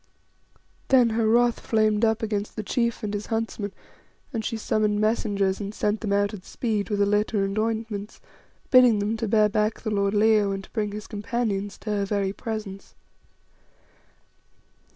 Then 0.87 1.11
her 1.11 1.27
wrath 1.27 1.59
flamed 1.59 2.03
up 2.03 2.23
against 2.23 2.55
the 2.55 2.63
chief 2.63 3.03
and 3.03 3.13
his 3.13 3.27
huntsmen, 3.27 3.71
and 4.33 4.43
she 4.43 4.57
summoned 4.57 4.99
messengers 4.99 5.59
and 5.59 5.75
sent 5.75 6.01
them 6.01 6.11
out 6.11 6.33
at 6.33 6.43
speed 6.43 6.89
with 6.89 6.99
a 7.03 7.05
litter 7.05 7.43
and 7.43 7.55
ointments, 7.59 8.19
bidding 8.71 8.97
them 8.97 9.15
to 9.17 9.27
bear 9.27 9.47
back 9.47 9.81
the 9.81 9.91
lord 9.91 10.15
Leo 10.15 10.49
and 10.53 10.63
to 10.63 10.71
bring 10.71 10.91
his 10.91 11.05
companions 11.05 11.77
to 11.77 11.91
her 11.91 12.05
very 12.05 12.33
presence. 12.33 12.95